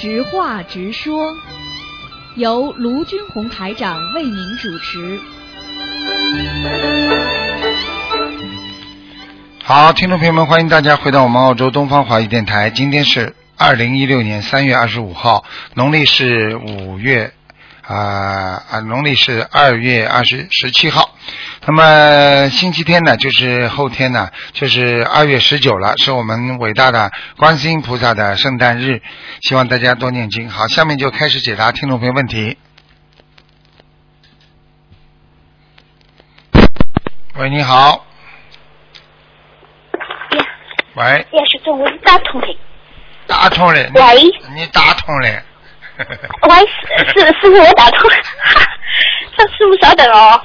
[0.00, 1.34] 直话直说，
[2.36, 5.18] 由卢军红台长为您主持。
[9.64, 12.70] 好，听众朋友们，欢迎大家回到我们澳洲东方华语电台。
[12.70, 17.32] 今天是二零一六年三月二十五号，农历是五月
[17.88, 21.14] 啊啊，农历是二月二十十七号。
[21.64, 29.00] 那么星期天呢，就是后天呢，就是二月十九了，是我们伟大的观世音菩萨的圣诞日。
[29.40, 30.50] 希望大家多念经。
[30.50, 32.58] 好，下面就开始解答听众朋友问题。
[37.36, 38.04] 喂，你好。
[40.94, 42.46] 喂，呀，徐总，我是打通的。
[43.26, 43.90] 打通了。
[43.94, 44.22] 喂，
[44.54, 45.42] 你打通了。
[46.48, 48.16] 喂，师师师傅，我打通了。
[49.36, 50.40] 这师傅稍等哦。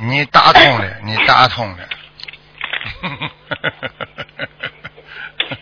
[0.00, 1.88] 你打通了，你打通了。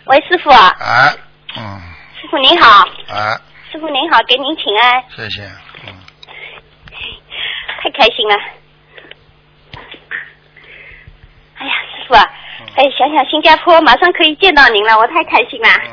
[0.07, 1.15] 喂，师傅啊，啊，
[1.57, 1.81] 嗯，
[2.21, 5.43] 师傅您好，啊，师傅您好，给您请安，谢谢，
[5.87, 5.95] 嗯，
[7.81, 8.35] 太开心了。
[11.57, 12.23] 哎呀，师傅啊，
[12.77, 15.69] 哎，想想新加坡马上可以见到您了，我太开心了。
[15.85, 15.91] 嗯，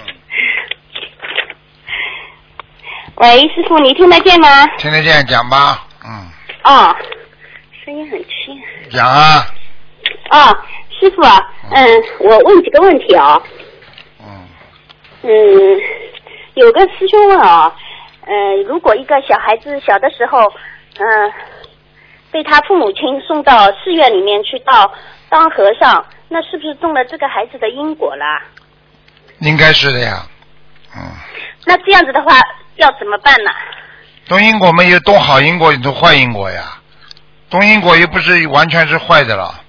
[3.17, 4.65] 喂，师傅，你听得见吗？
[4.77, 6.31] 听得见讲吧，嗯，
[6.63, 6.95] 哦，
[7.85, 8.59] 声音很轻。
[8.89, 9.45] 讲啊，
[10.31, 10.57] 哦，
[10.99, 11.39] 师傅啊，
[11.71, 13.41] 嗯，我问几个问题哦。
[14.19, 14.47] 嗯，
[15.23, 15.81] 嗯，
[16.55, 17.73] 有个师兄问啊，
[18.25, 20.39] 呃，如果一个小孩子小的时候，
[20.99, 21.31] 嗯、
[22.31, 24.91] 被他父母亲送到寺院里面去到
[25.29, 28.23] 当和尚，那是不是中了这个孩子的因果了？
[29.39, 30.25] 应该是的呀，
[30.95, 31.11] 嗯，
[31.65, 32.39] 那这样子的话
[32.75, 33.51] 要怎么办呢？
[34.29, 36.79] 动因果嘛有动好因果，有动坏因果呀，
[37.49, 39.61] 动因果又不是完全是坏的了。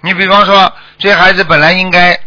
[0.00, 2.18] 你比方说，这孩子本来应该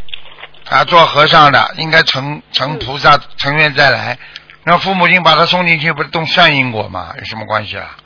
[0.70, 4.20] 啊做和尚的，应该成成菩萨，成愿再来。
[4.66, 7.16] 那父母亲把他送进去，不是动善因果吗？
[7.18, 7.98] 有什么关系啊？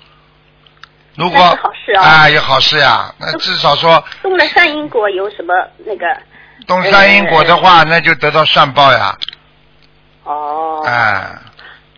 [1.16, 3.14] 如果那是好事啊啊，有好事呀。
[3.20, 5.54] 那至少说动了善因果有什么
[5.86, 6.06] 那个？
[6.68, 9.18] 动善因果的话，那就得到善报呀。
[10.24, 11.28] 哦，哎，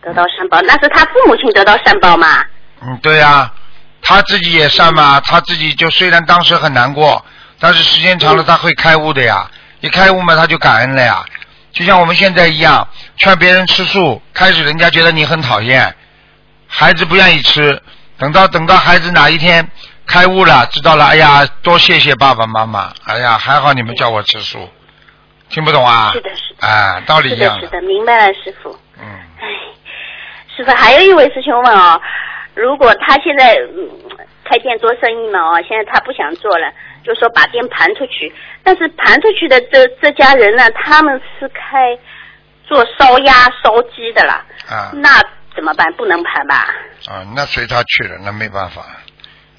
[0.01, 2.43] 得到善报，那是他父母亲得到善报嘛？
[2.81, 3.51] 嗯，对呀、
[4.01, 7.23] 他自己也善嘛，他自己就虽然当时很难过，
[7.59, 9.49] 但是时间长了他会开悟的呀。
[9.81, 11.23] 一开悟嘛，他就感恩了呀。
[11.73, 12.87] 就像我们现在一样，
[13.17, 15.93] 劝别人吃素，开始人家觉得你很讨厌，
[16.67, 17.81] 孩子不愿意吃，
[18.17, 19.67] 等到等到孩子哪一天
[20.05, 24.69] 开悟了，知道了，哎呀，多谢谢爸爸妈妈，哎呀，还好你们叫我吃素，
[25.49, 26.11] 听不懂啊？
[26.13, 28.77] 是的是的哎，道理是的，一样是的，明白了，师傅。
[28.99, 29.05] 嗯，
[29.39, 29.47] 哎，
[30.55, 31.99] 师傅，还有一位师兄问哦，
[32.53, 33.89] 如果他现在、嗯、
[34.43, 36.71] 开店做生意嘛哦，现在他不想做了，
[37.03, 41.97] 就说把店盘出去，但是盘出去的这这家人呢，他们是开
[42.65, 44.91] 做烧鸭、烧鸡的啦，啊。
[44.93, 45.19] 那
[45.55, 45.91] 怎么办？
[45.93, 46.67] 不能盘吧？
[47.07, 48.85] 啊，那随他去了，那没办法，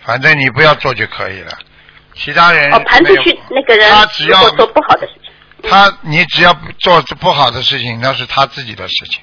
[0.05, 1.53] 反正你不要做就可以了。
[2.15, 9.23] 其他人哦，盘出去那个人他只要做不好的事情，他你只要做不好的事情，那是他自己的事情。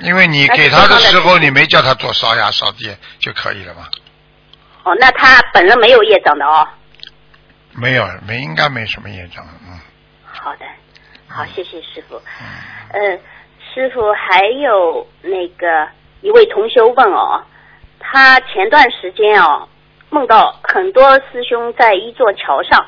[0.00, 3.88] 因为你给他的时候，你没叫他做烧鸭烧鸡就可以了嘛？
[4.84, 6.68] 哦，那他本人没有业障的哦。
[7.72, 9.78] 没有，没应该没什么业障，嗯。
[10.24, 10.66] 好的，
[11.28, 12.20] 好，谢谢师傅。
[12.40, 12.46] 嗯
[12.92, 13.18] 呃，
[13.76, 15.86] 师傅还有那个
[16.22, 17.42] 一位同修问哦，
[18.00, 19.68] 他前段时间哦
[20.08, 22.86] 梦到很多师兄在一座桥上，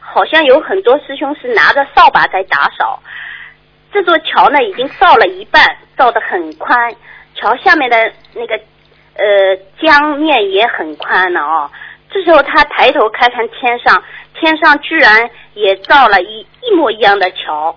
[0.00, 3.02] 好像有很多师兄是拿着扫把在打扫。
[3.90, 6.94] 这座桥呢已经造了一半，造得很宽，
[7.34, 8.54] 桥下面的那个
[9.14, 11.70] 呃江面也很宽了哦。
[12.10, 17.74] 这时候他抬头看看天上，天上居然也造了一一模一样的桥，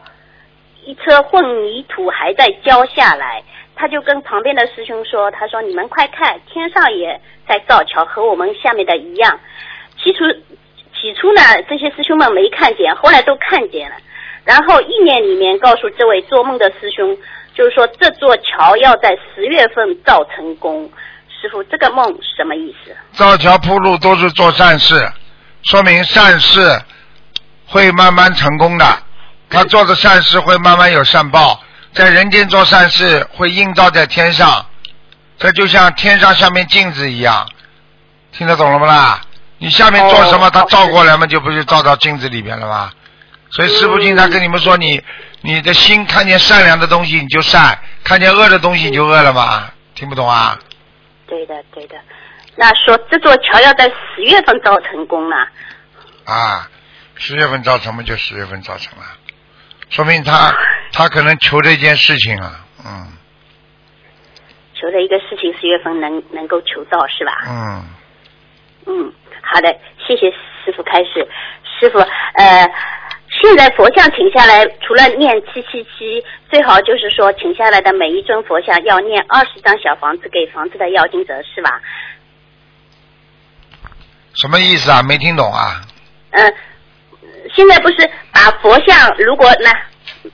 [0.86, 3.44] 一车混凝土还在浇下来。
[3.75, 9.39] 他就跟旁边的师兄说：“他说你们快看，天上也在造桥，和我们下面的一样。”
[9.98, 10.19] 起初
[10.94, 13.95] 起初呢，这些师兄们没看见，后来都看见了。
[14.44, 17.18] 然后意念里面告诉这位做梦的师兄，
[17.56, 20.88] 就是说这座桥要在十月份造成功。
[21.42, 22.06] 师傅，这个梦
[22.36, 22.95] 什么意思？
[23.13, 24.94] 造桥铺路都是做善事，
[25.63, 26.60] 说明善事
[27.66, 28.86] 会慢慢成功的。
[29.51, 31.62] 他做的善事会慢慢有善报，
[31.94, 34.65] 在人间做善事会映照在天上，
[35.38, 37.48] 这就像天上下面镜子一样，
[38.31, 39.21] 听得懂了不啦？
[39.57, 42.92] 你下面做什么，哦它照过来嘛，就不是照到镜子里边了吗？
[43.51, 45.03] 所以师傅经常跟你们说，你
[45.42, 49.69] 你的心看见善良的东西你就善，看见恶的东西你就恶了嘛？
[49.94, 50.57] 听不懂啊？
[51.27, 51.95] 对的，对的。
[52.56, 55.36] 那说这座桥要在十月份造成功了？
[56.25, 56.69] 啊，
[57.15, 59.03] 十月份造成嘛，就十月份造成了，
[59.91, 60.51] 说明他
[60.91, 63.07] 他可能求这件事情啊，嗯
[64.73, 67.38] 求的一个事情，十月份能能够求到是吧？
[67.47, 67.85] 嗯，
[68.88, 71.27] 嗯，好的，谢谢师傅开始。
[71.79, 72.71] 师傅，呃，
[73.29, 81.79] 现在佛像停下来，除了念七七七，最好就是说请下来的每一尊佛像要念二十张小房子给房子的要经者，是吧？
[84.33, 85.03] 什么意思啊？
[85.03, 85.81] 没听懂啊？
[86.31, 86.53] 嗯、
[87.53, 88.09] 现在不是
[88.41, 89.71] 把佛像，如果那，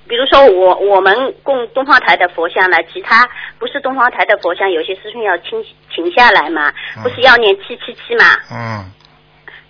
[0.07, 1.13] 比如说我我们
[1.43, 3.27] 供东方台的佛像呢，其他
[3.59, 5.61] 不是东方台的佛像，有些师兄要请
[5.93, 6.71] 请下来嘛，
[7.03, 8.23] 不是要念七七七嘛？
[8.49, 8.89] 嗯，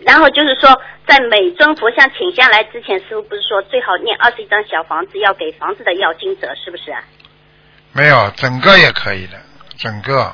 [0.05, 0.69] 然后就是说，
[1.07, 7.01] 在每尊佛像请下来之前，师傅不是说最好念二十一张小房子，要给房子的要经者，是不是啊？
[7.93, 9.33] 没有，整个也可以的，
[9.79, 10.31] 整个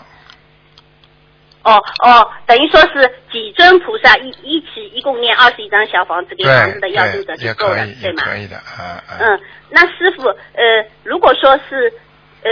[1.64, 8.24] 哦哦，等于说是几尊菩萨一一起一共念二十一张小房子给房子的要经者就够了对吗？
[8.24, 9.18] 可以的，啊啊。
[9.20, 9.40] 嗯，
[9.70, 11.92] 那师傅，呃，如果说是
[12.44, 12.52] 呃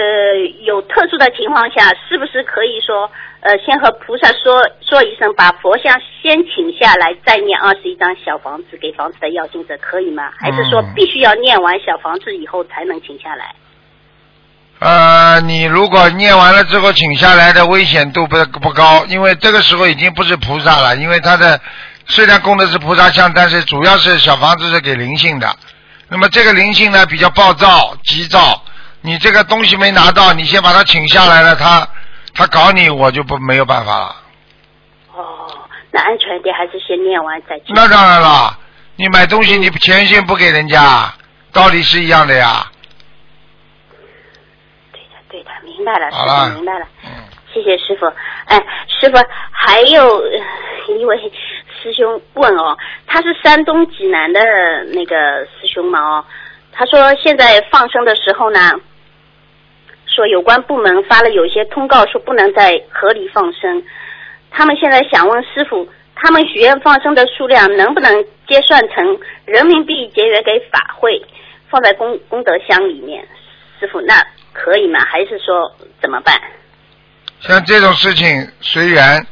[0.63, 3.11] 有特殊的情况下，是不是可以说
[3.41, 10.31] 呃先和菩萨说说一声，把佛像先请下来，再念二十一张小房子给房子的要经者，可以吗？
[10.39, 13.53] 还是说嗯必须要念完小房子以后才能请下来？
[14.81, 21.61] 呃，你如果念完了之后请下来的危险度不不高，因为这个时候已经不是菩萨了，因为他的
[22.07, 25.55] 虽然供的是菩萨像，但是主要是小房子是给灵性的。
[26.07, 28.63] 那么这个灵性呢比较暴躁、急躁，
[29.01, 31.87] 你这个东西没拿到，你先把他请下来了，他
[32.33, 34.15] 他搞你，我就不没有办法了。
[35.13, 35.23] 哦，
[35.91, 37.75] 那安全一点，还是先念完再请。
[37.75, 38.57] 那当然了，
[38.95, 41.13] 你买东西你钱先不给人家，
[41.53, 42.65] 道理是一样的呀。
[44.91, 45.51] 对的，对的，
[45.81, 46.85] 明白了，师傅明白了。
[47.03, 47.09] 嗯，
[47.51, 48.05] 谢谢师傅。
[48.45, 48.55] 哎，
[48.87, 49.17] 师傅，
[49.51, 51.17] 还有呃一位
[51.81, 54.39] 师兄问哦，他是山东济南的
[54.93, 56.25] 那个师兄嘛哦，
[56.71, 58.59] 他说现在放生的时候呢，
[60.05, 63.83] 说有关部门发了有一些通告，说不能在河里放生。
[64.51, 71.19] 他们现在想问师傅，他们许愿放生的数量能不能结算成人民币结缘给法会，
[71.69, 73.27] 放在功功德箱里面？
[73.79, 74.99] 师傅，那可以吗？
[75.11, 76.39] 还是说怎么办？
[77.41, 79.25] 像这种事情随缘，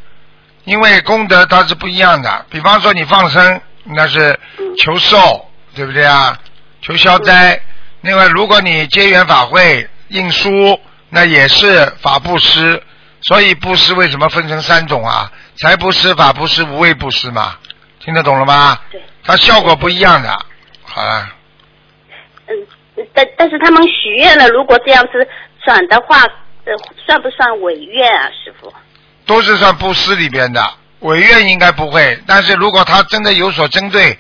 [0.64, 2.46] 因为功德它是不一样的。
[2.50, 4.40] 比方说你放生，那是
[4.78, 6.38] 求寿，对不对啊？
[6.82, 7.62] 求消灾。
[8.02, 10.80] 另外，如果你结缘法会印书，
[11.10, 12.82] 那也是法布施。
[13.22, 15.30] 所以布施为什么分成三种啊？
[15.58, 17.58] 财布施、法布施、无畏布施嘛。
[18.00, 18.80] 听得懂了吗？
[18.90, 19.02] 对。
[19.24, 20.30] 它效果不一样的。
[20.84, 21.28] 好了，嗯，
[23.14, 25.28] 但但是他们许愿了，如果这样子
[25.64, 26.22] 转的话，
[26.66, 26.74] 呃，
[27.06, 28.72] 算不算违愿啊，师傅？
[29.26, 30.64] 都是算布施里边的，
[31.00, 32.20] 违愿应该不会。
[32.28, 34.18] 但是如果他真的有所针对，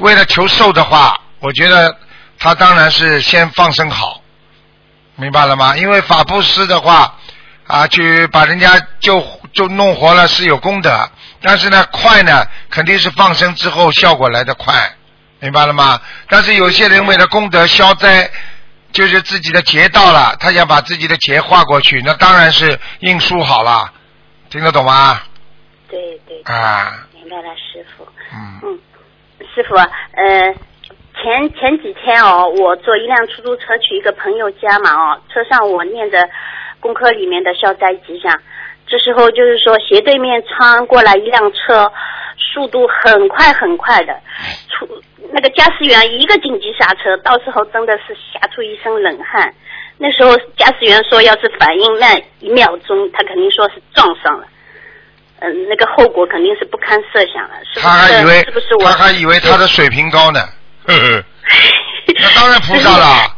[0.00, 1.96] 为了求寿的话，我觉得
[2.38, 4.20] 他当然是先放生好，
[5.16, 5.76] 明白了吗？
[5.76, 7.16] 因为法布施的话，
[7.66, 11.08] 啊，去把人家就就弄活了是有功德，
[11.40, 14.74] 但是呢，快呢肯定是放生之后效果来得快，
[15.42, 16.00] 明白了吗？
[16.28, 18.30] 但是有些人为了功德消灾。
[18.92, 23.90] 就是自己的劫到了，他想把自己的劫化过去，那当然是印书好了，
[24.50, 25.18] 听得懂吗？
[25.88, 28.06] 对对，啊，明白了，师傅。
[28.34, 28.78] 嗯，嗯，
[29.54, 30.54] 师傅，呃，
[31.14, 36.28] 前前几天哦，我坐一辆出租车去一个朋友家嘛哦，车上我念着
[36.78, 38.38] 功课里面的消灾吉祥，
[38.92, 41.90] 这时候就是说斜对面穿过来一辆车，
[42.36, 44.12] 速度很快很快的，
[44.68, 44.86] 出
[45.32, 49.50] 那个驾驶员一个紧急刹车，到时候真的是吓出一身冷汗。
[49.96, 54.44] 那时候驾驶员说，要是反应慢一秒钟，他肯定说是撞上了。
[55.40, 57.86] 嗯，那个后果肯定是不堪设想了，是不是？
[57.86, 58.84] 他还以为是不是我？
[58.84, 60.40] 他还以为他的水平高呢，
[60.86, 61.24] 呵呵，
[62.20, 63.36] 那当然菩萨了。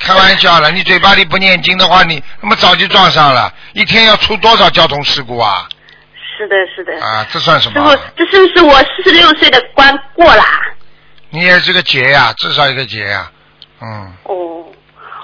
[0.00, 5.68] 开玩笑了，你嘴巴里不念经的话，你那么早就撞上了，一天要出多少交通事故啊？
[6.16, 6.98] 是的，是的。
[7.04, 10.44] 啊，这算什么师么傅？，这是不是我四十六岁的关过啦？
[11.28, 13.30] 你也是个劫呀、至少一个劫呀、
[13.82, 14.64] 嗯，哦，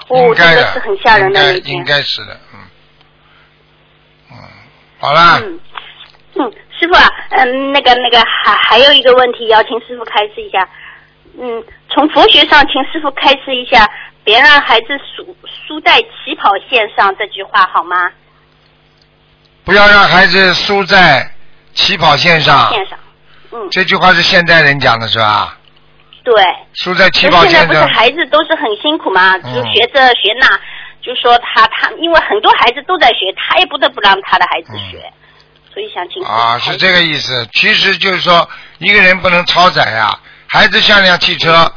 [0.09, 1.83] 哦，应该的，真的是很吓人的应该应。
[1.83, 2.59] 该是的，嗯，
[4.33, 4.37] 嗯，
[4.99, 5.59] 好啦，嗯
[6.35, 10.69] 嗯，师傅啊，嗯，那个那个还还有一个问题要请师傅开示一下。
[11.39, 13.89] 嗯，从佛学上，请师傅开示一下
[14.23, 18.11] “别让孩子输输在起跑线上”这句话好吗？
[19.65, 21.31] 不要让孩子输在
[21.73, 22.69] 起跑线上。
[22.71, 22.97] 线上，
[23.51, 25.57] 嗯，这句话是现代人讲的是吧？
[26.23, 26.33] 对。
[26.73, 30.47] 输在起跑线上，现在不是孩子都是很辛苦嘛，就嗯学这学那，
[31.01, 35.11] 就说他他，因为很多孩子都在学，他也不得不让他的孩子学，
[35.73, 37.47] 所以想请啊，是这个意思。
[37.53, 41.71] 其实就是说，一个人不能超载呀、孩子像辆汽车，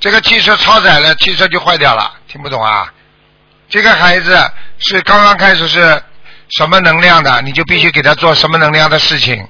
[0.00, 2.92] 这个汽车超载了，汽车就坏掉了，听不懂啊？
[3.68, 4.38] 这个孩子
[4.78, 6.02] 是刚刚开始是
[6.56, 9.46] 什么能量的，你就必须给他做什么能量的事情。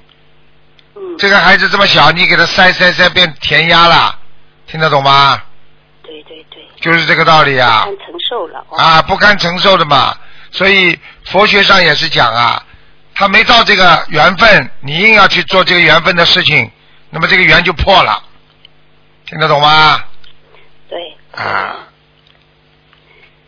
[0.95, 4.17] 嗯，这个孩子这么小，你给他塞塞塞变填鸭了，
[4.67, 5.41] 听得懂吗？
[6.01, 7.95] 对对对，就是这个道理啊不。
[7.95, 8.65] 堪承受了。
[8.69, 10.15] 哦、啊，不堪承受的嘛。
[10.51, 12.63] 所以佛学上也是讲啊，
[13.15, 16.71] 他没到这个缘分，你硬要去做这个缘分的事情，
[17.09, 18.21] 那么这个缘就破了，
[19.25, 19.99] 听得懂吗？
[20.87, 21.17] 对。
[21.31, 21.75] 啊，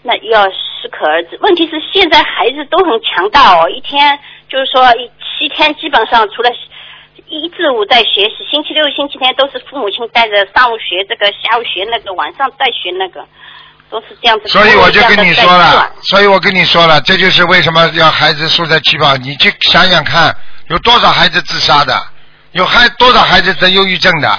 [0.08, 1.38] 那要适可而止。
[1.42, 6.50] 问题是现在孩子都很强大哦，一天就是说一七天基本上除了
[7.28, 13.26] 一至五在学习，星期六、星期天都是父母亲带着上午学这个，下午学那个，晚上再学那个，
[13.90, 14.48] 都是这样子。
[14.48, 19.18] 所以我就跟你说了所以我跟你说了，这就是为什么要孩子输在起跑。
[19.18, 20.32] 你去想想看，
[20.70, 22.00] 有多少孩子自杀的，
[22.52, 24.30] 有孩多少孩子得忧郁症的。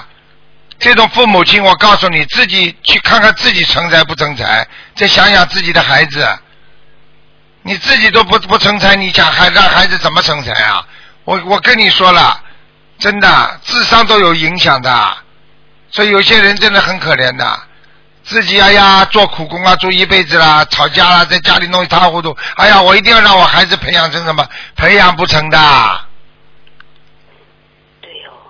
[0.78, 6.28] 这种父母亲，我告诉你，自己去看看自己成才不成才，再想想自己的孩子，
[7.62, 10.87] 你自己都不不成才，你想还让孩子怎么成才啊？
[11.25, 12.40] 我我跟你说了，
[12.99, 15.16] 真的智商都有影响的，
[15.90, 17.61] 所以有些人真的很可怜的。
[18.23, 22.37] 自己哎呀做苦工啊，做一辈子啦，吵架啦，在家里弄一塌糊涂。
[22.56, 24.45] 哎呀，我一定要让我孩子培养成什么？
[24.75, 26.00] 培养不成的，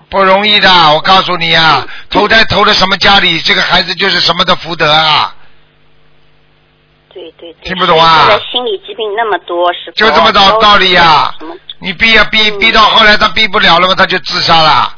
[0.08, 0.70] 不容易的。
[0.92, 5.34] 我告诉你啊，投胎投了什么家里，这个孩子就是什么的福德啊。
[7.12, 7.68] 对对对。
[7.68, 11.34] 听不懂啊现在心理疾病那么多，是就这么道道理呀？
[11.78, 14.94] 你逼呀逼嗯逼到后来他逼不了了嘛，他就自杀了。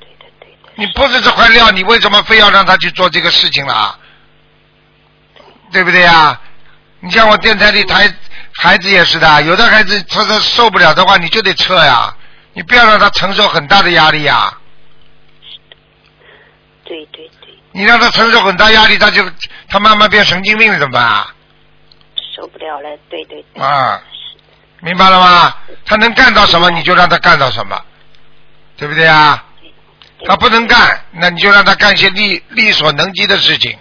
[0.00, 0.74] 对对对对。
[0.76, 3.98] 你不是这块料，你为什么非要让他去做这个事情了？
[5.72, 6.40] 对不对呀？
[7.00, 8.10] 你像我电台里台
[8.54, 12.14] 孩子也是的，有的孩子他他受不了的话，你就得撤呀，
[12.54, 14.58] 你不要让他承受很大的压力呀。
[16.84, 19.22] 对对对，你让他承受很大压力，他就
[19.68, 21.34] 他慢慢变神经病了，怎么办啊？
[22.36, 23.62] 受不了了，对对对。
[23.62, 24.02] 啊
[24.80, 25.56] 明白了吗？
[25.86, 27.80] 他能干到什么，你就让他干到什么，
[28.76, 29.42] 对不对啊？
[30.26, 33.78] 他不能干，那你就让他干一些力力所能及的事情。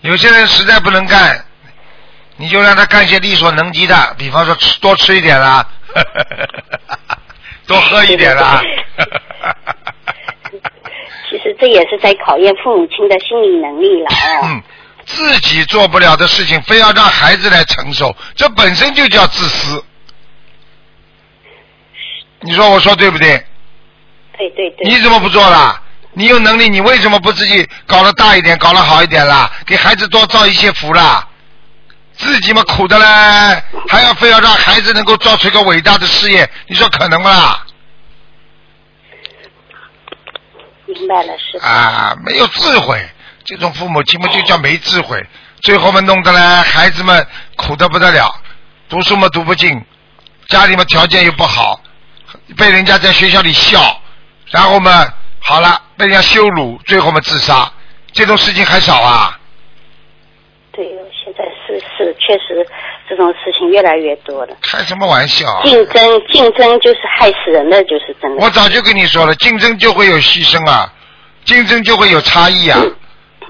[0.00, 1.44] 有些人实在不能干，
[2.36, 5.64] 你就让他干一些力所能及的，比方说吃多吃一点啦，
[7.66, 8.62] 多喝一点啦。
[11.30, 14.40] 其实这也是在考验父母亲的心理能力了哦。
[14.44, 14.62] 嗯，
[15.06, 19.82] 自己做不了的事情，非要让孩子来承受，这本身就叫自私。
[22.40, 23.42] 你说我说对不对？
[24.36, 24.88] 对对对。
[24.90, 25.80] 你怎么不做啦？
[26.12, 29.50] 你有能力，你为什么不自己搞得大一点，搞得好一点啦？
[29.64, 31.26] 给孩子多造一些福啦。
[32.22, 33.04] 自己嘛苦的嘞，
[33.88, 37.66] 还要非要让孩子能够造出一个伟大的事业，你说可能吗啦？
[40.86, 41.66] 明白了，是的。
[41.66, 43.04] 啊，没有智慧，
[43.44, 45.20] 这种父母亲嘛就叫没智慧，
[45.62, 47.26] 最后嘛弄得嘞孩子们
[47.56, 48.32] 苦的不得了，
[48.88, 49.84] 读书嘛读不进，
[50.48, 51.80] 家里嘛条件又不好，
[52.56, 54.00] 被人家在学校里笑，
[54.46, 55.04] 然后嘛
[55.40, 57.68] 好了被人家羞辱，最后嘛自杀，
[58.12, 59.40] 这种事情还少啊？
[62.24, 62.66] 确实
[63.08, 64.56] 这种事情越来越多了。
[64.62, 65.62] 开什么玩笑啊？
[65.64, 68.42] 竞争竞争就是害死人的，就是真的。
[68.42, 70.92] 我早就跟你说了，竞争就会有牺牲啊，
[71.44, 72.80] 竞争就会有差异啊。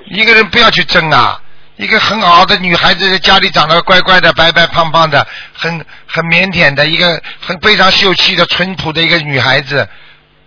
[0.07, 1.39] 一个人不要去争啊。
[1.77, 9.89] 一个很好的女孩子，在家里长得乖乖的、白白胖胖的，很很腼腆的一个很非常秀气的、淳朴的一个女孩子，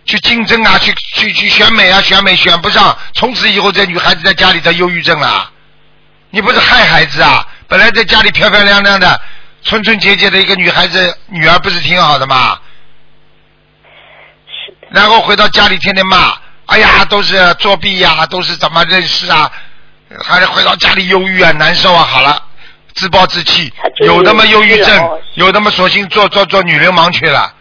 [0.06, 5.50] 去竞争啊，去去去选美啊，选美选不上，从此以后这女孩子在家里得忧郁症了。
[6.30, 7.46] 你不是害孩子啊？
[7.68, 9.20] 本来在家里漂漂亮亮的、
[9.62, 12.58] 纯纯洁洁的一个女孩子，女儿不是挺好的吗？
[14.46, 16.32] 是的，然后回到家里天天骂，
[16.66, 19.50] 哎呀，都是作弊呀、都是怎么认识啊？
[20.22, 22.40] 还是回到家里忧郁啊、难受啊，好了，
[22.94, 23.72] 自暴自弃
[24.04, 27.52] 有那么忧郁症有那么索性做做做女流氓去了，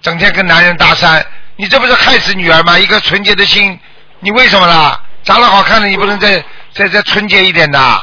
[0.00, 1.20] 整天跟男人搭讪，
[1.56, 2.78] 你这不是害死女儿吗？
[2.78, 3.76] 一个纯洁的心，
[4.20, 5.00] 你为什么啦？
[5.24, 8.02] 长得好看的你不能再再再纯洁一点的？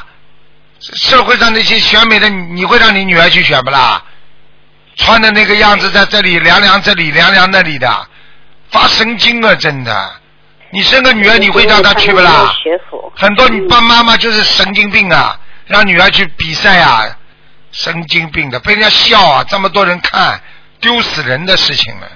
[0.94, 4.04] 社会上那些选美的，你你会让你女儿去选不啦？
[4.98, 8.08] 穿的那个样子在这里凉凉这里凉凉那里的，
[8.70, 9.54] 发神经啊！
[9.56, 10.16] 真的，
[10.70, 12.54] 你生个女儿你会让她去不啦？
[13.16, 17.06] 很多你爸妈妈就是神经病啊，让女儿去比赛啊，
[17.72, 20.40] 神经病的，被人家笑啊，这么多人看，
[20.80, 22.08] 丢死人的事情了。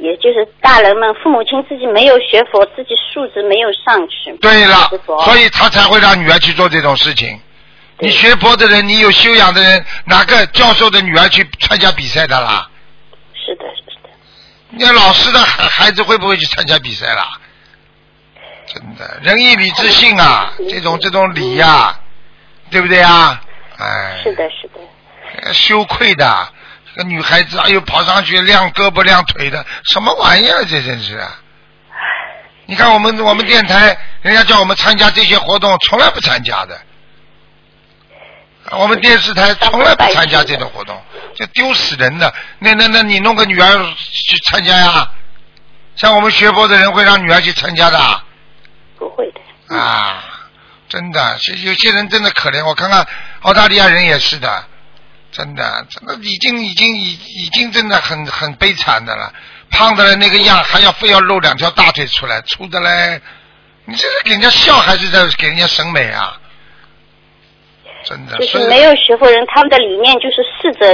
[0.00, 4.36] 也就是大人们父母亲自己没有学佛，自己素质没有上去。
[4.40, 4.90] 对了，
[5.24, 7.40] 所以他才会让女儿去做这种事情。
[7.98, 12.68] 你学佛的人，你有修养的人，哪个教授的女儿去参加比赛的啦？
[13.34, 14.08] 是的，是的。
[14.70, 17.28] 那老师的孩孩子会不会去参加比赛啦？
[18.66, 21.98] 真的，仁义礼智信啊，这种这种礼呀、
[22.70, 23.40] 对不对啊？
[23.78, 26.52] 哎，是的，是的，羞愧的，
[26.94, 30.64] 这个女孩子，哎呦，跑上去晾胳膊晾腿的，什么玩意儿？
[30.64, 31.38] 这真是啊！
[32.66, 36.78] 你看我们我们电台，人家叫我们参加这些活动，从来不参加的。
[38.72, 41.02] 我们电视台从来不参加这种活动，
[41.34, 42.34] 这丢死人的。
[42.58, 45.10] 那那那你弄个女儿去参加呀？
[45.96, 48.22] 像我们学佛的人会让女儿去参加的啊。
[48.98, 49.74] 不会的。
[49.74, 50.22] 啊，
[50.88, 52.64] 真的，是有些人真的可怜。
[52.66, 53.06] 我看看
[53.40, 54.66] 澳大利亚人也是的，
[55.30, 59.32] 真的，真的已经已经已已经真的很很悲惨的了。
[59.70, 63.20] 胖的那个样，还要非要露两条大腿出来，粗的嘞，
[63.84, 66.40] 你这是给人家笑还是在给人家审美啊？
[68.04, 70.86] 真的，就是没有学佛人，他们的理念就是适者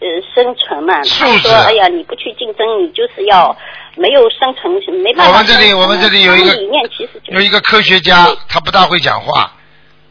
[0.00, 0.94] 呃生存嘛。
[1.02, 3.56] 他说：“哎呀，你不去竞争，你就是要
[3.96, 4.70] 没有生存，
[5.02, 9.54] 没办法。”我们这里我们这里有一个理念其实就是有一个科学家，他不大会讲话，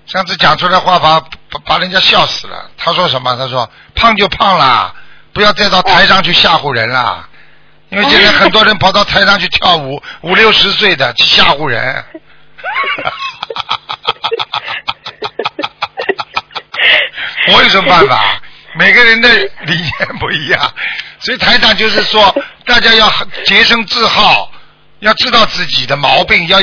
[0.08, 2.70] 上次讲出来话把把把人家笑死了。
[2.78, 3.36] 他说什么？
[3.36, 4.94] 他说胖就胖啦，
[5.34, 7.28] 不要再到台上去吓唬人啦。
[7.90, 12.04] 因为现在很多人跑到台上去跳舞，五六十岁的去吓唬人。
[17.54, 18.42] 我有什么办法？
[18.76, 19.30] 每个人的
[19.62, 20.74] 理念不一样，
[21.20, 22.36] 所以台长就是说，
[22.66, 23.10] 大家要
[23.46, 24.52] 洁身自好，
[25.00, 26.60] 要知道自己的毛病，要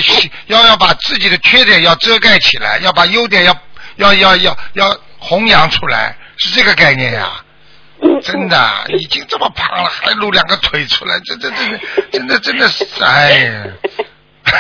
[0.47, 3.57] 要要把自己的缺点要遮盖起来，要把优点要
[3.97, 7.45] 要要要要弘扬出来，是这个概念呀、
[8.23, 11.79] 真的，已经这么胖了，还露两个腿出来，这这这这
[12.11, 13.65] 真的真的是，哎呀。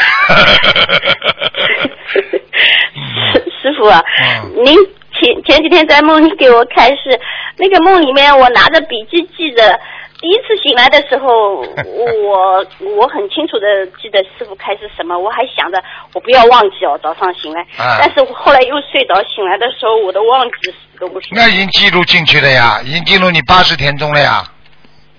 [2.94, 4.64] 师师傅啊，嗯。
[4.64, 4.74] 您
[5.12, 7.20] 前前几天在梦里给我开示，
[7.58, 9.78] 那个梦里面我拿着笔记记着，
[10.24, 12.64] 第一次醒来的时候，我
[12.96, 15.76] 我很清楚的记得师傅开始什么，我还想着
[16.14, 21.28] 我不要忘记哦，早上醒来，啊但是我后来又睡着，醒来的时候我都忘记不是。
[21.32, 24.42] 那已经记录进去了呀，已经进入你八十天中了呀。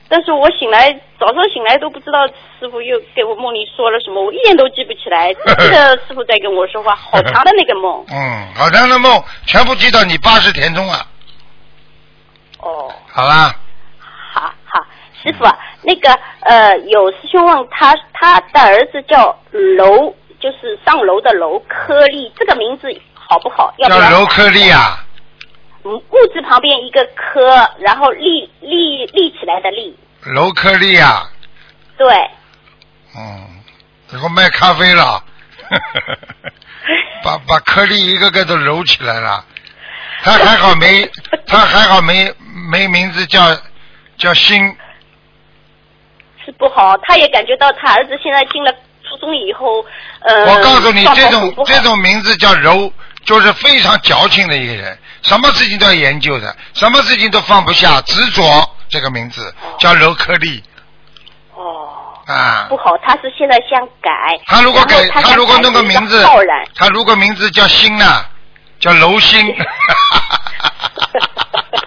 [0.10, 2.26] 但是我醒来早上醒来都不知道
[2.60, 8.04] 师傅又给我梦里说了什么，我一点都记不起来，只 记得师傅在跟我说话，好长的那个梦。
[8.10, 11.06] 嗯，好长的梦全部记到你八十天中了，
[12.58, 12.92] 哦。
[13.08, 13.54] 好吧？
[15.26, 23.74] 师傅啊，那个呃，有师兄问他，他的儿子叫楼，就是上楼的楼，颗粒，这个名字好不好？
[23.80, 24.02] 要不要？
[24.02, 25.04] 叫楼颗粒啊，
[25.84, 27.42] 嗯，木字旁边一个颗，
[27.80, 31.28] 然后立立立起来的立，楼颗粒啊，
[31.98, 32.08] 对，
[33.18, 33.48] 嗯，
[34.14, 35.24] 以后卖咖啡了，
[37.24, 39.44] 把把颗粒一个个都揉起来了。
[40.24, 41.08] 他还好没，
[41.46, 42.32] 他还好没
[42.72, 43.42] 没名字叫
[44.18, 44.76] 叫新，
[46.46, 46.96] 是不好。
[47.04, 48.72] 他也感觉到他儿子现在进了
[49.04, 49.84] 初中以后，
[50.22, 52.92] 呃，我告诉你，这种这种名字叫柔，
[53.26, 58.44] 就是非常矫情的一个人，什么事情都要研究的，什么事情都放不下，执着。
[58.88, 60.64] 这个名字叫柔克利
[61.56, 61.90] 哦。
[62.28, 62.78] 啊不。
[62.78, 64.12] 好，他是现在想改。
[64.46, 66.24] 他如果改，他如果弄个名字，
[66.76, 68.24] 他如果名字叫新呢，
[68.80, 69.44] 叫柔心。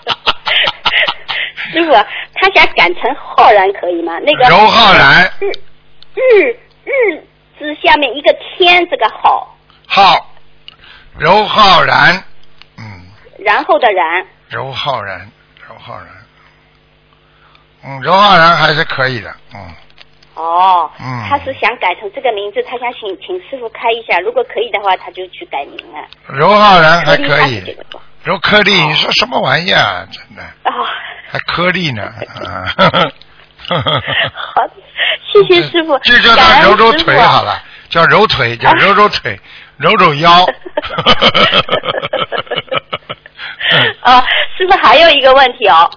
[1.73, 4.19] 师傅啊，他想改成浩然可以吗？
[4.21, 5.31] 那个柔浩然。
[5.41, 5.47] 日
[6.15, 6.53] 日
[6.85, 7.27] 日
[7.59, 10.27] 字下面一个天，这个浩，浩，
[11.19, 12.23] 柔浩然，
[12.79, 13.07] 嗯，
[13.39, 14.27] 然后的然。
[14.49, 15.31] 柔浩然，
[15.69, 16.07] 柔浩然，
[17.85, 19.61] 嗯，柔浩然还是可以的，嗯，
[20.35, 21.27] 哦，嗯。
[21.29, 26.09] 他是想改成这个名字，他想请请师傅开一下，如果可以的话，他就去改名了。
[26.29, 27.77] 柔浩然还可以
[28.29, 30.07] 个，不柔颗粒，你说什么玩意儿啊？
[30.11, 30.73] 真的，啊，
[31.31, 32.65] 还颗粒呢，啊。
[33.69, 34.63] 好，
[35.33, 39.39] 谢谢师傅，就叫他揉揉腿好了，叫揉腿，叫揉揉腿，
[39.79, 40.45] 揉揉腰。
[44.01, 44.25] 啊，
[44.57, 45.91] 师傅还有一个问题哦，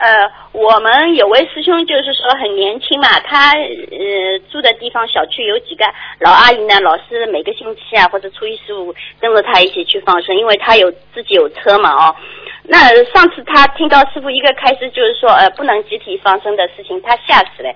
[0.00, 5.84] 呃，我们有位师兄就是说很年轻嘛，他呃住的地方小区有几个
[6.20, 12.16] 老阿姨呢，老是每个星期啊或者初一十五跟着他一起去放生，因为他有自己有车嘛哦。
[12.62, 17.70] 那上次他听到师傅一个开始就是说呃不能集体放生的事情，他吓死了。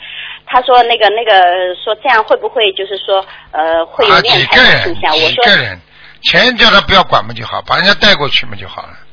[0.47, 5.13] 他说那个那个说这样会不会就是说呃会有啊，敛几个人，财的倾向？
[5.13, 5.79] 我说几个人，
[6.23, 9.04] 钱叫他不要管嘛就好，把人家带过去嘛就好了。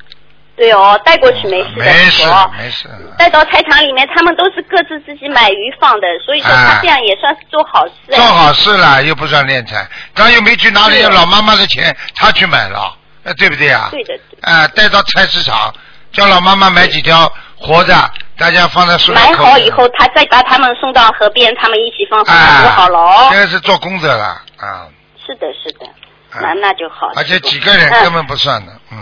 [0.62, 2.88] 对哦，带过去没事的，没事哦没事。
[3.18, 7.92] 带到菜场里面，他们都是各自自己买鱼放的，所以说他这样也算是做好事。
[8.12, 13.88] 做好事了，又不算敛财，他又没去拿人家老妈妈的钱，他去买了，呃，对不对啊？
[13.90, 15.74] 对的，对啊、带到菜市场，
[16.12, 23.00] 叫老妈妈买几条活的，大家放在塑料买好以后，他再把他们送到河边，他们一起放生，啊，就好了。
[23.00, 23.38] 哦这。
[23.40, 24.86] 个是做功德了啊，
[25.26, 25.86] 是的，是的，
[26.30, 26.38] 啊。
[26.40, 27.08] 那那就好。
[27.16, 28.04] 而且几个人嗯。
[28.04, 28.98] 根本不算的，嗯，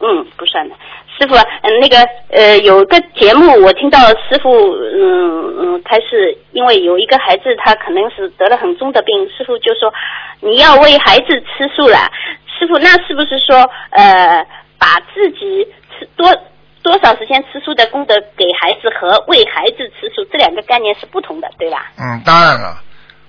[0.00, 0.74] 嗯，不算的。
[1.16, 1.96] 师傅，嗯，那个
[2.30, 9.92] 呃，有个节目我听到师傅，嗯嗯，他是因为有一个孩子，他可能是得了很重的病，师傅就说
[10.40, 12.10] 你要为孩子吃素了。
[12.58, 13.56] 师傅，那是不是说
[13.90, 14.44] 呃，
[14.78, 16.34] 把自己吃多
[16.82, 21.92] 多少时间吃素的功德给孩子和为孩子吃素这两个概念是不同的，对吧？
[21.98, 22.76] 嗯，当然了，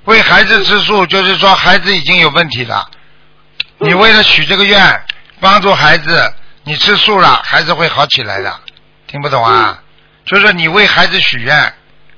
[0.06, 2.84] 为孩子吃素，就是说孩子已经有问题了，
[3.78, 4.80] 你嗯为了许这个愿，
[5.40, 6.20] 帮助孩子，
[6.68, 8.52] 你吃素了，孩子会好起来的，
[9.06, 9.84] 听不懂啊？
[10.26, 11.56] 就是你为孩子许愿，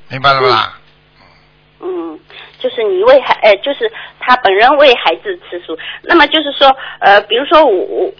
[0.07, 0.73] 明白了不啦？
[1.81, 2.17] 嗯，
[2.57, 5.77] 就是你为孩，呃，就是他本人为孩子吃素。
[6.01, 8.13] 那么就是说，呃，比如说我我，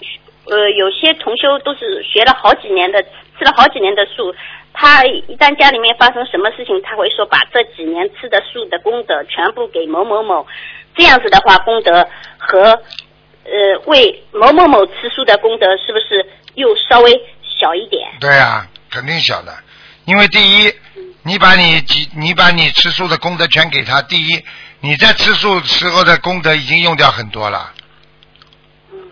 [0.48, 3.02] 呃，有些同修都是学了好几年的，
[3.40, 4.36] 吃了好几年的素。
[4.74, 10.46] 他一旦家里面发生什么事情，他会说把这几年吃的素的功德全部给某某某。
[10.94, 12.06] 这样子的话，功德
[12.38, 12.78] 和
[13.48, 17.12] 呃为某某某吃素的功德是不是又稍微
[17.60, 18.08] 小一点？
[18.20, 19.58] 对啊、肯定小的，
[20.06, 20.74] 因为第一，
[21.24, 24.44] 你把你几你把你吃素的功德全给他，第一，
[24.82, 27.72] 你在吃素时候的功德已经用掉很多了。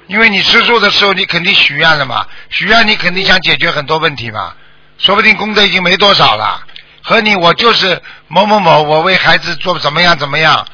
[0.08, 4.54] 因为你吃素的时候，你肯定许愿了嘛，许愿你肯定想解决很多问题嘛，
[5.00, 6.62] 说不定功德已经没多少了。
[7.02, 10.68] 和你我就是某某某，我为孩子做怎么样怎么样，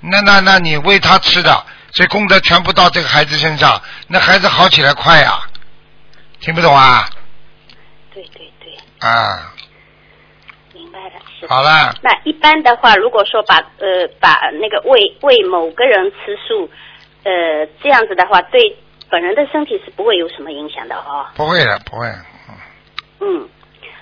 [0.00, 1.66] 那那那你为他吃的，
[1.98, 5.36] 所以功德全部到这个孩子身上，那孩子好起来快呀、
[6.38, 7.04] 听不懂啊？
[8.14, 9.52] 对对对，啊，
[10.72, 11.44] 明白了，是。
[11.48, 16.70] 好了，那一般的话，如果说把呃把那个为为某个人吃素，
[17.24, 18.76] 呃这样子的话，对
[19.10, 21.26] 本人的身体是不会有什么影响的哦。
[21.34, 22.06] 不会的，不会。
[22.06, 22.54] 嗯
[23.22, 23.48] 嗯，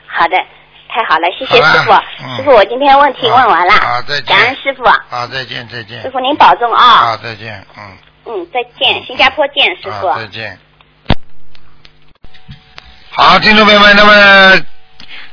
[0.07, 0.37] 好的，
[0.89, 1.93] 太好了，谢谢师傅。
[2.25, 4.85] 嗯师傅，我今天问题问完了，好再见感恩师傅。
[5.09, 6.03] 好，再见，再见。
[6.03, 6.81] 师傅您保重啊。
[6.81, 7.83] 好，再见，嗯。
[8.27, 10.09] 嗯，再见，新加坡见，师傅。
[10.09, 10.59] 好，再见。
[13.11, 14.63] 好，听众朋友们，那么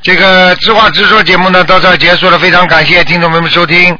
[0.02, 3.98] 这个知话直说节目呢到这儿结束了，非常感谢听众朋友们收听。